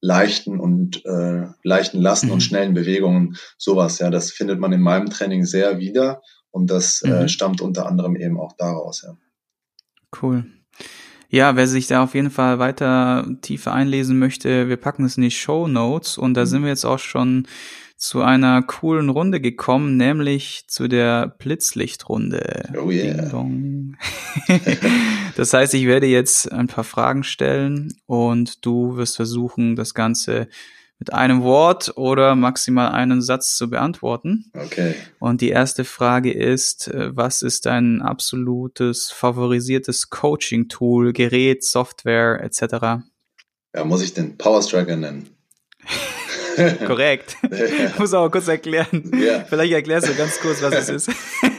leichten 0.00 0.60
und 0.60 1.04
äh, 1.04 1.48
leichten 1.64 2.00
Lasten 2.00 2.28
mhm. 2.28 2.34
und 2.34 2.42
schnellen 2.44 2.74
Bewegungen. 2.74 3.36
Sowas, 3.58 3.98
ja, 3.98 4.08
das 4.08 4.30
findet 4.30 4.60
man 4.60 4.72
in 4.72 4.80
meinem 4.80 5.10
Training 5.10 5.44
sehr 5.46 5.80
wieder 5.80 6.22
und 6.52 6.70
das 6.70 7.02
äh, 7.02 7.08
mhm. 7.08 7.14
äh, 7.14 7.28
stammt 7.28 7.60
unter 7.60 7.86
anderem 7.86 8.14
eben 8.14 8.38
auch 8.38 8.52
daraus, 8.56 9.02
ja. 9.02 9.16
Cool. 10.22 10.44
Ja, 11.28 11.56
wer 11.56 11.66
sich 11.66 11.88
da 11.88 12.04
auf 12.04 12.14
jeden 12.14 12.30
Fall 12.30 12.60
weiter 12.60 13.26
tiefer 13.42 13.72
einlesen 13.72 14.16
möchte, 14.20 14.68
wir 14.68 14.76
packen 14.76 15.04
es 15.04 15.16
in 15.16 15.24
die 15.24 15.32
Show 15.32 15.66
Notes 15.66 16.18
und 16.18 16.34
da 16.34 16.42
mhm. 16.42 16.46
sind 16.46 16.62
wir 16.62 16.68
jetzt 16.68 16.84
auch 16.84 17.00
schon 17.00 17.48
zu 18.00 18.22
einer 18.22 18.62
coolen 18.62 19.10
Runde 19.10 19.42
gekommen, 19.42 19.98
nämlich 19.98 20.64
zu 20.68 20.88
der 20.88 21.28
Blitzlichtrunde. 21.38 22.72
Oh 22.82 22.90
yeah. 22.90 23.30
das 25.36 25.52
heißt, 25.52 25.74
ich 25.74 25.86
werde 25.86 26.06
jetzt 26.06 26.50
ein 26.50 26.66
paar 26.66 26.84
Fragen 26.84 27.24
stellen 27.24 27.94
und 28.06 28.64
du 28.64 28.96
wirst 28.96 29.16
versuchen, 29.16 29.76
das 29.76 29.92
Ganze 29.92 30.48
mit 30.98 31.12
einem 31.12 31.42
Wort 31.42 31.92
oder 31.96 32.36
maximal 32.36 32.92
einen 32.92 33.20
Satz 33.20 33.56
zu 33.56 33.68
beantworten. 33.68 34.50
Okay. 34.54 34.94
Und 35.18 35.42
die 35.42 35.50
erste 35.50 35.84
Frage 35.84 36.32
ist, 36.32 36.88
äh, 36.88 37.14
was 37.14 37.42
ist 37.42 37.66
dein 37.66 38.00
absolutes 38.00 39.10
favorisiertes 39.10 40.08
Coaching-Tool, 40.08 41.12
Gerät, 41.12 41.64
Software 41.64 42.42
etc.? 42.42 43.04
Ja, 43.74 43.84
muss 43.84 44.02
ich 44.02 44.14
den 44.14 44.38
Power 44.38 44.62
Striker 44.62 44.96
nennen? 44.96 45.28
Korrekt. 46.86 47.36
Ich 47.50 47.98
muss 47.98 48.14
aber 48.14 48.30
kurz 48.30 48.48
erklären. 48.48 49.10
Ja. 49.14 49.44
Vielleicht 49.44 49.72
erklärst 49.72 50.08
du 50.08 50.14
ganz 50.14 50.38
kurz, 50.40 50.62
was 50.62 50.74
es 50.74 50.88
ist. 50.88 51.10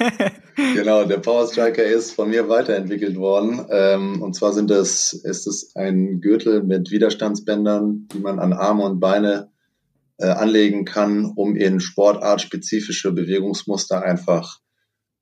genau, 0.75 1.05
der 1.05 1.17
Power 1.17 1.47
Striker 1.47 1.83
ist 1.83 2.13
von 2.13 2.29
mir 2.29 2.49
weiterentwickelt 2.49 3.17
worden. 3.17 3.65
Ähm, 3.69 4.21
und 4.21 4.35
zwar 4.35 4.53
sind 4.53 4.69
das, 4.69 5.13
ist 5.13 5.47
es 5.47 5.75
ein 5.75 6.21
Gürtel 6.21 6.63
mit 6.63 6.91
Widerstandsbändern, 6.91 8.07
die 8.13 8.19
man 8.19 8.39
an 8.39 8.53
Arme 8.53 8.83
und 8.83 8.99
Beine 8.99 9.51
äh, 10.17 10.27
anlegen 10.27 10.85
kann, 10.85 11.25
um 11.35 11.55
in 11.55 11.79
sportartspezifische 11.79 13.11
Bewegungsmuster 13.11 14.03
einfach 14.03 14.59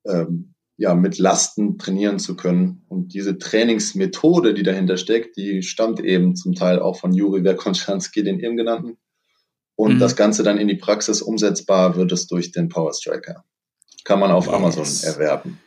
ähm, 0.06 0.54
ja, 0.76 0.94
mit 0.94 1.18
Lasten 1.18 1.76
trainieren 1.76 2.18
zu 2.18 2.36
können. 2.36 2.86
Und 2.88 3.12
diese 3.12 3.36
Trainingsmethode, 3.36 4.54
die 4.54 4.62
dahinter 4.62 4.96
steckt, 4.96 5.36
die 5.36 5.62
stammt 5.62 6.00
eben 6.00 6.36
zum 6.36 6.54
Teil 6.54 6.78
auch 6.78 6.98
von 6.98 7.12
Juri 7.12 7.42
Verkonschanski, 7.42 8.24
den 8.24 8.40
eben 8.40 8.56
genannten 8.56 8.96
und 9.80 9.94
mhm. 9.94 9.98
das 9.98 10.14
Ganze 10.14 10.42
dann 10.42 10.58
in 10.58 10.68
die 10.68 10.74
Praxis 10.74 11.22
umsetzbar 11.22 11.96
wird 11.96 12.12
es 12.12 12.26
durch 12.26 12.52
den 12.52 12.68
Power 12.68 12.92
Striker. 12.92 13.44
Kann 14.04 14.20
man 14.20 14.30
auf 14.30 14.44
yes. 14.44 14.54
Amazon 14.54 15.10
erwerben. 15.10 15.58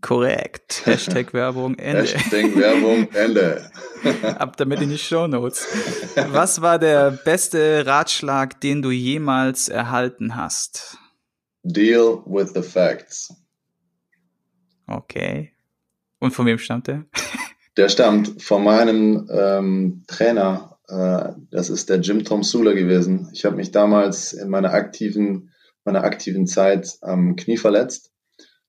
Korrekt. 0.00 0.80
Hashtag 0.86 1.34
Werbung 1.34 1.74
Ende. 1.74 2.04
Hashtag 2.04 2.56
Werbung 2.56 3.12
Ende. 3.12 3.70
Ab 4.38 4.56
damit 4.56 4.80
in 4.80 4.88
die 4.88 4.96
Show 4.96 5.26
Notes. 5.26 5.66
Was 6.30 6.62
war 6.62 6.78
der 6.78 7.10
beste 7.10 7.84
Ratschlag, 7.84 8.58
den 8.62 8.80
du 8.80 8.90
jemals 8.90 9.68
erhalten 9.68 10.34
hast? 10.34 10.96
Deal 11.62 12.22
with 12.24 12.52
the 12.54 12.62
facts. 12.62 13.34
Okay. 14.86 15.52
Und 16.20 16.30
von 16.30 16.46
wem 16.46 16.56
stammt 16.56 16.86
der? 16.86 17.04
Der 17.76 17.90
stammt 17.90 18.42
von 18.42 18.64
meinem 18.64 19.28
ähm, 19.30 20.04
Trainer 20.06 20.75
das 20.88 21.70
ist 21.70 21.88
der 21.88 21.98
Jim 21.98 22.24
Tom 22.24 22.42
Sula 22.42 22.72
gewesen. 22.72 23.28
Ich 23.32 23.44
habe 23.44 23.56
mich 23.56 23.72
damals 23.72 24.32
in 24.32 24.48
meiner 24.48 24.72
aktiven, 24.72 25.52
meiner 25.84 26.04
aktiven 26.04 26.46
Zeit 26.46 26.98
am 27.00 27.36
Knie 27.36 27.56
verletzt. 27.56 28.12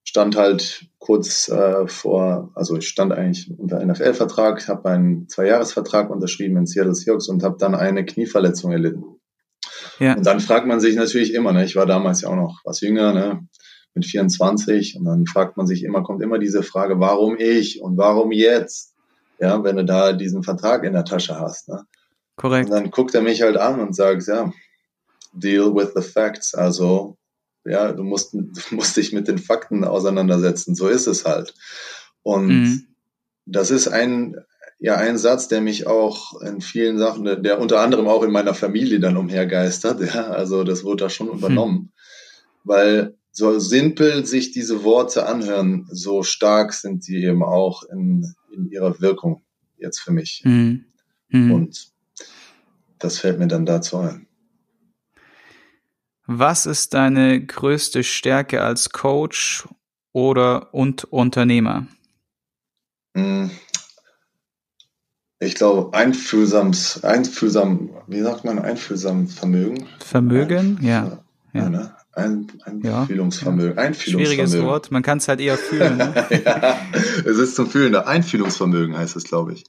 Stand 0.03 0.35
halt 0.35 0.85
kurz 0.99 1.49
äh, 1.49 1.85
vor, 1.85 2.51
also 2.55 2.77
ich 2.77 2.87
stand 2.87 3.11
eigentlich 3.11 3.51
unter 3.57 3.85
NFL-Vertrag, 3.85 4.67
habe 4.67 4.89
einen 4.89 5.27
Zwei-Jahres-Vertrag 5.27 6.09
unterschrieben 6.09 6.57
in 6.57 6.65
Seattle 6.65 6.95
Seahawks 6.95 7.27
und 7.27 7.43
habe 7.43 7.57
dann 7.59 7.75
eine 7.75 8.05
Knieverletzung 8.05 8.71
erlitten. 8.71 9.03
Ja. 9.99 10.15
Und 10.15 10.25
dann 10.25 10.39
fragt 10.39 10.65
man 10.65 10.79
sich 10.79 10.95
natürlich 10.95 11.33
immer, 11.33 11.51
ne, 11.51 11.65
ich 11.65 11.75
war 11.75 11.85
damals 11.85 12.21
ja 12.21 12.29
auch 12.29 12.35
noch 12.35 12.61
was 12.63 12.79
jünger, 12.81 13.13
ne, 13.13 13.47
mit 13.93 14.05
24, 14.05 14.95
und 14.97 15.05
dann 15.05 15.25
fragt 15.25 15.57
man 15.57 15.67
sich 15.67 15.83
immer, 15.83 16.03
kommt 16.03 16.21
immer 16.21 16.39
diese 16.39 16.63
Frage, 16.63 16.99
warum 16.99 17.35
ich 17.37 17.81
und 17.81 17.97
warum 17.97 18.31
jetzt? 18.31 18.93
Ja, 19.39 19.63
wenn 19.63 19.75
du 19.75 19.85
da 19.85 20.13
diesen 20.13 20.43
Vertrag 20.43 20.83
in 20.83 20.93
der 20.93 21.05
Tasche 21.05 21.39
hast. 21.39 21.69
Ne? 21.69 21.83
Korrekt. 22.37 22.69
Und 22.69 22.75
dann 22.75 22.91
guckt 22.91 23.13
er 23.15 23.21
mich 23.21 23.41
halt 23.41 23.57
an 23.57 23.79
und 23.79 23.95
sagt, 23.95 24.27
ja, 24.27 24.53
deal 25.33 25.75
with 25.75 25.89
the 25.95 26.01
facts. 26.01 26.53
Also, 26.53 27.17
ja, 27.65 27.91
du 27.91 28.03
musst, 28.03 28.33
du 28.33 28.45
musst 28.71 28.95
dich 28.95 29.11
mit 29.11 29.27
den 29.27 29.39
Fakten 29.39 29.83
auseinandersetzen. 29.83 30.75
So 30.75 30.87
ist 30.87 31.07
es 31.07 31.25
halt. 31.25 31.53
Und 32.21 32.47
mhm. 32.47 32.87
das 33.45 33.71
ist 33.71 33.87
ein, 33.87 34.37
ja, 34.79 34.95
ein 34.95 35.17
Satz, 35.17 35.47
der 35.47 35.61
mich 35.61 35.87
auch 35.87 36.39
in 36.41 36.61
vielen 36.61 36.99
Sachen, 36.99 37.25
der 37.25 37.59
unter 37.59 37.79
anderem 37.79 38.07
auch 38.07 38.21
in 38.23 38.31
meiner 38.31 38.53
Familie 38.53 38.99
dann 38.99 39.17
umhergeistert. 39.17 39.99
Ja, 40.13 40.27
also 40.27 40.63
das 40.63 40.83
wurde 40.83 41.05
da 41.05 41.09
schon 41.09 41.29
übernommen. 41.29 41.75
Mhm. 41.75 41.89
Weil 42.63 43.17
so 43.31 43.57
simpel 43.59 44.25
sich 44.25 44.51
diese 44.51 44.83
Worte 44.83 45.25
anhören, 45.25 45.87
so 45.91 46.21
stark 46.21 46.73
sind 46.73 47.03
sie 47.03 47.23
eben 47.23 47.43
auch 47.43 47.83
in, 47.83 48.33
in 48.51 48.69
ihrer 48.69 48.99
Wirkung 49.01 49.41
jetzt 49.77 49.99
für 49.99 50.11
mich. 50.11 50.41
Mhm. 50.45 50.85
Mhm. 51.29 51.51
Und 51.51 51.96
das 52.99 53.19
fällt 53.19 53.39
mir 53.39 53.47
dann 53.47 53.65
dazu 53.65 53.97
ein. 53.97 54.27
Was 56.25 56.65
ist 56.65 56.93
deine 56.93 57.43
größte 57.43 58.03
Stärke 58.03 58.61
als 58.61 58.89
Coach 58.89 59.67
oder 60.11 60.73
und 60.73 61.05
Unternehmer? 61.05 61.87
Hm. 63.15 63.49
Ich 65.39 65.55
glaube, 65.55 65.95
einfühlsames, 65.95 67.03
einfühlsam, 67.03 67.91
wie 68.07 68.21
sagt 68.21 68.43
man, 68.43 68.59
einfühlsam 68.59 69.27
Vermögen? 69.27 69.87
Vermögen, 69.99 70.79
ja. 70.81 71.23
ja. 71.53 71.61
ja 71.61 71.69
ne? 71.69 71.95
Ein, 72.11 72.47
Einfühlungsvermögen. 72.65 73.77
Ja. 73.77 73.83
Einfühlungsvermögen. 73.83 74.47
Schwieriges 74.47 74.61
Wort, 74.63 74.89
man 74.89 75.03
kann 75.03 75.19
es 75.19 75.27
halt 75.27 75.39
eher 75.39 75.57
fühlen. 75.57 75.97
Ne? 75.97 76.25
ja, 76.43 76.79
es 77.19 77.37
ist 77.37 77.55
zum 77.55 77.69
Fühlen. 77.69 77.95
Einfühlungsvermögen 77.95 78.97
heißt 78.97 79.15
es, 79.15 79.23
glaube 79.23 79.53
ich. 79.53 79.65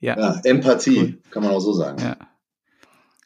Ja. 0.00 0.18
ja 0.18 0.40
Empathie, 0.42 0.98
cool. 0.98 1.18
kann 1.30 1.44
man 1.44 1.52
auch 1.52 1.60
so 1.60 1.72
sagen. 1.72 2.02
Ja. 2.02 2.16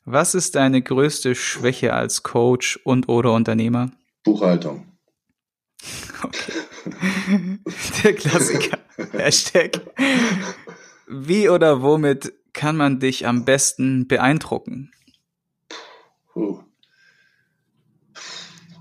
Was 0.05 0.35
ist 0.35 0.55
deine 0.55 0.83
größte 0.83 1.35
Schwäche 1.35 1.93
als 1.93 2.23
Coach 2.23 2.81
und 2.85 3.09
oder 3.09 3.33
Unternehmer? 3.33 3.91
Buchhaltung. 4.25 4.87
Okay. 6.23 6.53
Der 8.05 8.15
Klassiker. 8.15 8.79
Hashtag. 9.13 9.81
Wie 11.07 11.49
oder 11.49 11.83
womit 11.83 12.33
kann 12.53 12.77
man 12.77 13.01
dich 13.01 13.27
am 13.27 13.45
besten 13.45 14.07
beeindrucken? 14.09 14.93
Puh. 16.33 16.63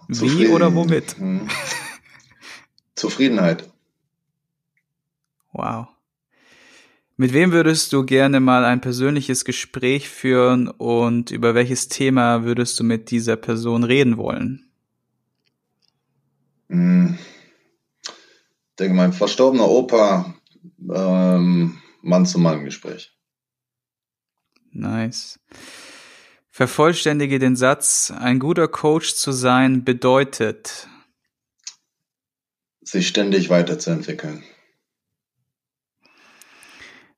Wie 0.08 0.48
oder 0.48 0.74
womit? 0.74 1.18
Hm. 1.18 1.48
Zufriedenheit. 2.96 3.72
Wow. 5.54 5.88
Mit 7.20 7.34
wem 7.34 7.52
würdest 7.52 7.92
du 7.92 8.06
gerne 8.06 8.40
mal 8.40 8.64
ein 8.64 8.80
persönliches 8.80 9.44
Gespräch 9.44 10.08
führen 10.08 10.70
und 10.70 11.32
über 11.32 11.54
welches 11.54 11.90
Thema 11.90 12.46
würdest 12.46 12.80
du 12.80 12.86
mit 12.86 13.12
dieser 13.12 13.36
Person 13.36 13.84
reden 13.84 14.16
wollen? 14.16 14.72
Hm. 16.70 17.20
Ich 18.02 18.76
denke, 18.80 18.94
mein 18.94 19.12
verstorbener 19.12 19.68
Opa, 19.68 20.34
ähm, 20.90 21.82
Mann 22.02 22.26
zu 22.26 22.40
Mann 22.40 22.64
Gespräch. 22.64 23.12
Nice. 24.72 25.42
Vervollständige 26.50 27.38
den 27.38 27.58
Satz, 27.58 28.14
ein 28.18 28.40
guter 28.40 28.70
Coach 28.70 29.16
zu 29.16 29.34
sein 29.34 29.84
bedeutet, 29.84 30.88
sich 32.82 33.10
ständig 33.10 33.50
weiterzuentwickeln. 33.50 34.42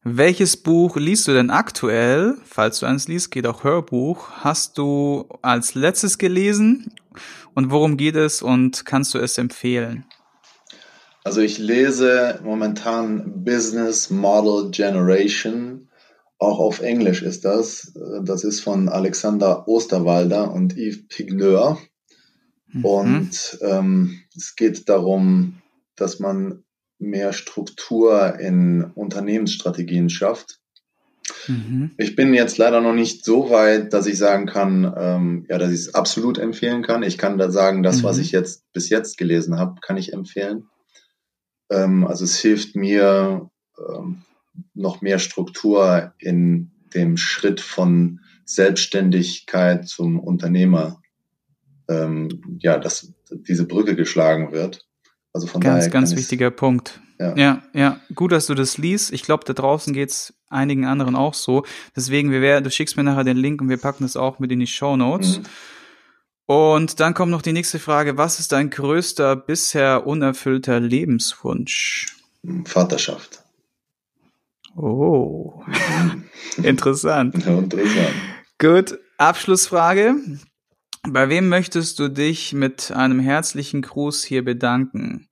Welches 0.03 0.58
Buch 0.58 0.98
liest 0.98 1.27
du 1.27 1.34
denn 1.34 1.51
aktuell? 1.51 2.36
Falls 2.43 2.79
du 2.79 2.88
eins 2.88 3.08
liest, 3.08 3.29
geht 3.29 3.46
auch 3.46 3.63
Hörbuch. 3.63 4.29
Hast 4.31 4.79
du 4.79 5.27
als 5.43 5.75
letztes 5.75 6.17
gelesen? 6.17 6.91
Und 7.53 7.70
worum 7.70 7.98
geht 7.98 8.15
es 8.15 8.41
und 8.41 8.84
kannst 8.86 9.13
du 9.13 9.20
es 9.20 9.38
empfehlen? 9.38 10.05
Also 11.24 11.41
ich 11.41 11.60
lese 11.60 12.39
momentan 12.43 13.43
Business 13.43 14.10
Model 14.10 14.72
Generation. 14.72 15.88
Auch 16.39 16.58
auf 16.58 16.79
Englisch 16.79 17.22
ist 17.22 17.46
das. 17.46 17.93
Das 18.24 18.43
ist 18.43 18.62
von 18.62 18.89
Alexander 18.89 19.67
Osterwalder 19.67 20.51
und 20.51 20.75
Yves 20.75 21.08
Pigneur. 21.10 21.77
Mhm. 22.70 22.86
Und 22.86 23.60
ähm, 23.62 24.20
es 24.36 24.55
geht 24.55 24.89
darum, 24.89 25.62
dass 25.96 26.20
man 26.20 26.63
mehr 27.01 27.34
Struktur 27.34 28.39
in 28.39 28.84
Unternehmensstrategien 28.84 30.10
schafft. 30.10 30.60
Mhm. 31.48 31.91
Ich 31.98 32.15
bin 32.15 32.34
jetzt 32.34 32.58
leider 32.58 32.81
noch 32.81 32.93
nicht 32.93 33.25
so 33.25 33.50
weit, 33.50 33.93
dass 33.93 34.05
ich 34.05 34.17
sagen 34.17 34.46
kann, 34.46 34.93
ähm, 34.98 35.46
ja, 35.50 35.58
dass 35.58 35.72
ich 35.72 35.79
es 35.79 35.96
absolut 35.96 36.38
empfehlen 36.38 36.84
kann. 36.84 37.03
Ich 37.03 37.17
kann 37.17 37.38
da 37.38 37.51
sagen, 37.51 37.84
das, 37.84 38.00
mhm. 38.00 38.03
was 38.03 38.17
ich 38.17 38.31
jetzt 38.31 38.72
bis 38.74 38.89
jetzt 38.89 39.17
gelesen 39.17 39.58
habe, 39.58 39.81
kann 39.81 39.98
ich 39.98 40.13
empfehlen. 40.13 40.70
Ähm, 41.70 42.05
also 42.05 42.24
es 42.24 42.38
hilft 42.39 42.75
mir 42.75 43.50
ähm, 43.77 44.22
noch 44.74 45.01
mehr 45.01 45.20
Struktur 45.20 46.13
in 46.20 46.72
dem 46.93 47.17
Schritt 47.17 47.62
von 47.62 48.20
Selbstständigkeit 48.46 49.88
zum 49.88 50.20
Unternehmer, 50.20 51.01
ähm, 51.89 52.60
ja, 52.60 52.77
dass 52.77 53.13
diese 53.31 53.65
Brücke 53.65 53.96
geschlagen 53.96 54.51
wird. 54.51 54.86
Also 55.33 55.47
von 55.47 55.61
ganz, 55.61 55.85
daher 55.85 55.89
ganz 55.91 56.15
wichtiger 56.15 56.51
Punkt. 56.51 57.00
Ja. 57.19 57.35
ja, 57.35 57.61
ja, 57.73 58.01
gut, 58.15 58.31
dass 58.31 58.47
du 58.47 58.55
das 58.55 58.77
liest. 58.77 59.13
Ich 59.13 59.23
glaube, 59.23 59.45
da 59.45 59.53
draußen 59.53 59.93
geht's 59.93 60.33
einigen 60.50 60.85
anderen 60.85 61.15
auch 61.15 61.35
so. 61.35 61.63
Deswegen, 61.95 62.31
wir 62.31 62.41
werden, 62.41 62.63
du 62.63 62.71
schickst 62.71 62.97
mir 62.97 63.03
nachher 63.03 63.23
den 63.23 63.38
Link 63.38 63.61
und 63.61 63.69
wir 63.69 63.77
packen 63.77 64.03
das 64.03 64.17
auch 64.17 64.39
mit 64.39 64.51
in 64.51 64.59
die 64.59 64.67
Show 64.67 64.97
Notes. 64.97 65.38
Mhm. 65.38 65.43
Und 66.47 67.00
dann 67.00 67.13
kommt 67.13 67.31
noch 67.31 67.43
die 67.43 67.53
nächste 67.53 67.79
Frage. 67.79 68.17
Was 68.17 68.39
ist 68.39 68.51
dein 68.51 68.69
größter 68.69 69.35
bisher 69.35 70.05
unerfüllter 70.05 70.79
Lebenswunsch? 70.79 72.17
Vaterschaft. 72.65 73.43
Oh, 74.75 75.63
interessant. 76.63 77.35
interessant. 77.35 78.13
Gut, 78.57 79.00
Abschlussfrage. 79.17 80.15
Bei 81.10 81.29
wem 81.29 81.50
möchtest 81.50 81.98
du 81.98 82.10
dich 82.10 82.53
mit 82.53 82.91
einem 82.91 83.20
herzlichen 83.20 83.81
Gruß 83.81 84.24
hier 84.24 84.46
bedanken? 84.46 85.27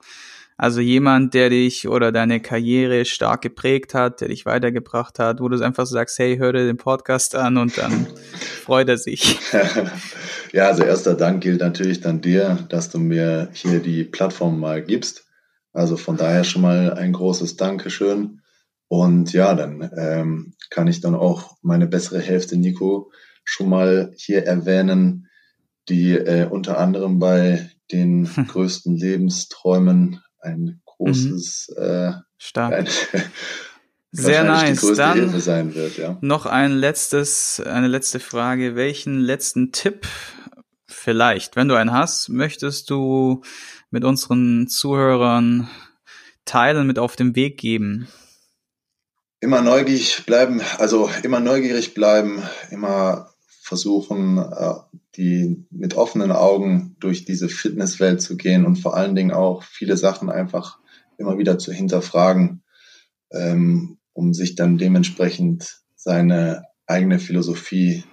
Also 0.58 0.82
jemand, 0.82 1.36
der 1.36 1.52
dich 1.52 1.88
oder 1.88 2.12
deine 2.12 2.42
Karriere 2.42 3.06
stark 3.06 3.44
geprägt 3.44 3.94
hat, 3.94 4.20
der 4.20 4.30
dich 4.30 4.48
weitergebracht 4.48 5.20
hat, 5.20 5.40
wo 5.40 5.48
du 5.48 5.64
einfach 5.64 5.86
sagst, 5.86 6.18
hey, 6.18 6.38
hör 6.38 6.54
dir 6.54 6.66
den 6.66 6.78
Podcast 6.78 7.36
an 7.36 7.58
und 7.58 7.78
dann 7.78 8.08
freut 8.64 8.90
er 8.90 8.98
sich. 8.98 9.40
ja, 10.52 10.68
also 10.68 10.84
erster 10.84 11.14
Dank 11.14 11.44
gilt 11.44 11.62
natürlich 11.62 12.02
dann 12.02 12.20
dir, 12.20 12.58
dass 12.70 12.90
du 12.90 12.98
mir 12.98 13.50
hier 13.54 13.80
die 13.80 14.04
Plattform 14.04 14.60
mal 14.60 14.84
gibst. 14.84 15.28
Also 15.72 15.98
von 15.98 16.18
daher 16.18 16.44
schon 16.44 16.64
mal 16.64 16.94
ein 16.96 17.14
großes 17.14 17.58
Dankeschön. 17.58 18.42
Und 18.88 19.34
ja, 19.34 19.54
dann 19.54 19.92
ähm, 19.96 20.54
kann 20.72 20.88
ich 20.88 21.00
dann 21.00 21.14
auch 21.14 21.58
meine 21.62 21.86
bessere 21.86 22.20
Hälfte, 22.20 22.58
Nico, 22.58 23.12
schon 23.44 23.70
mal 23.70 24.12
hier 24.18 24.46
erwähnen, 24.46 25.29
die 25.90 26.14
äh, 26.14 26.48
unter 26.48 26.78
anderem 26.78 27.20
bei 27.20 27.70
den 27.92 28.26
größten 28.48 28.96
Lebensträumen 28.96 30.22
ein 30.40 30.82
großes, 30.86 31.74
mhm. 31.76 31.84
äh, 31.84 32.14
Stark. 32.38 32.74
Ein, 32.74 32.88
Sehr 34.12 34.44
nice. 34.44 34.82
Dann 34.96 35.40
sein 35.40 35.76
wird, 35.76 35.98
ja. 35.98 36.18
noch 36.22 36.48
ein 36.48 36.72
letztes, 36.72 37.60
eine 37.60 37.88
letzte 37.88 38.20
Frage. 38.20 38.76
Welchen 38.76 39.20
letzten 39.20 39.72
Tipp 39.72 40.08
vielleicht, 40.88 41.56
wenn 41.56 41.68
du 41.68 41.76
einen 41.76 41.94
hast, 41.94 42.30
möchtest 42.30 42.90
du 42.90 43.42
mit 43.92 44.04
unseren 44.04 44.68
Zuhörern 44.68 45.70
teilen, 46.46 46.88
mit 46.88 46.98
auf 46.98 47.16
den 47.16 47.36
Weg 47.36 47.60
geben? 47.60 48.08
Immer 49.42 49.62
neugierig 49.62 50.26
bleiben, 50.26 50.62
also 50.80 51.10
immer 51.22 51.40
neugierig 51.40 51.94
bleiben, 51.94 52.42
immer 52.72 53.30
versuchen, 53.70 54.40
äh, 54.40 54.74
die 55.16 55.64
mit 55.70 55.94
offenen 55.94 56.32
Augen 56.32 56.96
durch 57.00 57.24
diese 57.24 57.50
Fitnesswelt 57.50 58.20
zu 58.20 58.36
gehen 58.36 58.66
und 58.66 58.78
vor 58.78 58.98
allen 58.98 59.16
Dingen 59.16 59.32
auch 59.32 59.62
viele 59.62 59.96
Sachen 59.96 60.32
einfach 60.32 60.80
immer 61.18 61.38
wieder 61.38 61.60
zu 61.60 61.72
hinterfragen, 61.72 62.64
ähm, 63.32 64.00
um 64.14 64.34
sich 64.34 64.56
dann 64.56 64.80
dementsprechend 64.80 65.82
seine 65.96 66.64
eigene 66.88 67.20
Philosophie, 67.20 68.04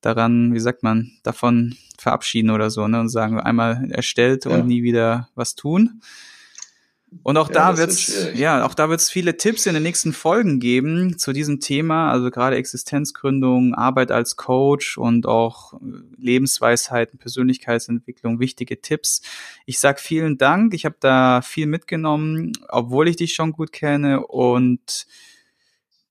daran, 0.00 0.52
wie 0.52 0.60
sagt 0.60 0.82
man, 0.82 1.12
davon 1.22 1.76
verabschieden 1.96 2.50
oder 2.50 2.70
so, 2.70 2.88
ne? 2.88 2.98
Und 2.98 3.08
sagen, 3.08 3.38
einmal 3.38 3.88
erstellt 3.92 4.46
ja. 4.46 4.50
und 4.50 4.66
nie 4.66 4.82
wieder 4.82 5.28
was 5.36 5.54
tun. 5.54 6.00
Und 7.22 7.36
auch 7.36 7.48
ja, 7.48 7.54
da 7.54 7.76
wird's, 7.76 8.28
ja, 8.34 8.64
auch 8.64 8.74
da 8.74 8.88
wird's 8.88 9.10
viele 9.10 9.36
Tipps 9.36 9.66
in 9.66 9.74
den 9.74 9.82
nächsten 9.82 10.12
Folgen 10.12 10.60
geben 10.60 11.18
zu 11.18 11.32
diesem 11.32 11.60
Thema, 11.60 12.10
also 12.10 12.30
gerade 12.30 12.56
Existenzgründung, 12.56 13.74
Arbeit 13.74 14.12
als 14.12 14.36
Coach 14.36 14.96
und 14.96 15.26
auch 15.26 15.74
Lebensweisheiten, 16.16 17.18
Persönlichkeitsentwicklung, 17.18 18.38
wichtige 18.38 18.80
Tipps. 18.80 19.22
Ich 19.66 19.80
sag 19.80 19.98
vielen 20.00 20.38
Dank, 20.38 20.72
ich 20.72 20.84
habe 20.84 20.96
da 21.00 21.42
viel 21.42 21.66
mitgenommen, 21.66 22.52
obwohl 22.68 23.08
ich 23.08 23.16
dich 23.16 23.34
schon 23.34 23.52
gut 23.52 23.72
kenne 23.72 24.26
und 24.26 25.06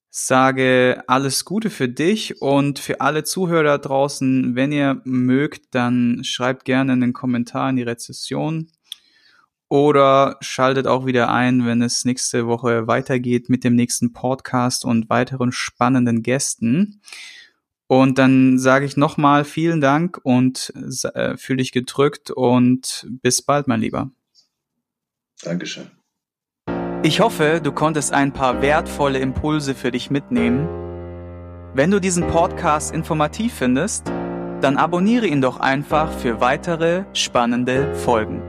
sage 0.09 1.03
alles 1.07 1.45
Gute 1.45 1.69
für 1.69 1.87
dich 1.87 2.41
und 2.41 2.79
für 2.79 2.99
alle 2.99 3.23
Zuhörer 3.23 3.77
draußen. 3.77 4.55
Wenn 4.55 4.71
ihr 4.71 5.01
mögt, 5.05 5.73
dann 5.75 6.23
schreibt 6.23 6.65
gerne 6.65 6.93
in 6.93 7.01
den 7.01 7.13
Kommentar 7.13 7.69
in 7.69 7.77
die 7.77 7.83
Rezession 7.83 8.69
oder 9.69 10.37
schaltet 10.41 10.87
auch 10.87 11.05
wieder 11.05 11.31
ein, 11.31 11.65
wenn 11.65 11.81
es 11.81 12.03
nächste 12.03 12.47
Woche 12.47 12.87
weitergeht 12.87 13.49
mit 13.49 13.63
dem 13.63 13.75
nächsten 13.75 14.13
Podcast 14.13 14.83
und 14.83 15.09
weiteren 15.09 15.51
spannenden 15.51 16.23
Gästen. 16.23 17.01
Und 17.87 18.17
dann 18.17 18.59
sage 18.59 18.85
ich 18.85 18.97
nochmal 18.97 19.45
vielen 19.45 19.81
Dank 19.81 20.19
und 20.23 20.73
äh, 21.13 21.37
fühle 21.37 21.57
dich 21.57 21.71
gedrückt 21.71 22.29
und 22.31 23.07
bis 23.21 23.41
bald, 23.41 23.67
mein 23.67 23.81
Lieber. 23.81 24.11
Dankeschön. 25.41 25.89
Ich 27.01 27.21
hoffe, 27.21 27.61
du 27.63 27.71
konntest 27.71 28.11
ein 28.11 28.33
paar 28.33 28.61
wertvolle 28.61 29.19
Impulse 29.19 29.73
für 29.73 29.89
dich 29.89 30.11
mitnehmen. 30.11 30.67
Wenn 31.73 31.91
du 31.91 31.99
diesen 31.99 32.27
Podcast 32.27 32.93
informativ 32.93 33.53
findest, 33.53 34.07
dann 34.61 34.77
abonniere 34.77 35.27
ihn 35.27 35.41
doch 35.41 35.59
einfach 35.59 36.11
für 36.11 36.41
weitere 36.41 37.05
spannende 37.13 37.95
Folgen. 37.95 38.48